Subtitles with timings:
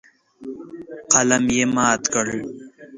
[1.11, 2.27] قلم یې مات کړ.